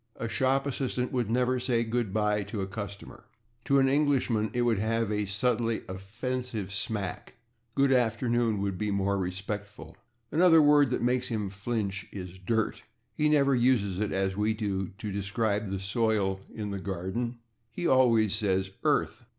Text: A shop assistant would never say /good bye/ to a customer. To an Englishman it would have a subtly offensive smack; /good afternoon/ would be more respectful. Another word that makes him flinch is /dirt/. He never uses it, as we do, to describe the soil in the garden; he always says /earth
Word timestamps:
A 0.15 0.27
shop 0.27 0.65
assistant 0.65 1.11
would 1.11 1.29
never 1.29 1.59
say 1.59 1.85
/good 1.85 2.11
bye/ 2.11 2.41
to 2.45 2.61
a 2.63 2.65
customer. 2.65 3.25
To 3.65 3.77
an 3.77 3.87
Englishman 3.87 4.49
it 4.51 4.63
would 4.63 4.79
have 4.79 5.11
a 5.11 5.25
subtly 5.27 5.83
offensive 5.87 6.73
smack; 6.73 7.35
/good 7.77 7.95
afternoon/ 7.95 8.59
would 8.61 8.79
be 8.79 8.89
more 8.89 9.19
respectful. 9.19 9.95
Another 10.31 10.59
word 10.59 10.89
that 10.89 11.03
makes 11.03 11.27
him 11.27 11.51
flinch 11.51 12.07
is 12.11 12.39
/dirt/. 12.39 12.81
He 13.13 13.29
never 13.29 13.53
uses 13.53 13.99
it, 13.99 14.11
as 14.11 14.35
we 14.35 14.55
do, 14.55 14.87
to 14.97 15.11
describe 15.11 15.69
the 15.69 15.79
soil 15.79 16.39
in 16.51 16.71
the 16.71 16.79
garden; 16.79 17.37
he 17.75 17.85
always 17.85 18.33
says 18.33 18.71
/earth 18.83 19.25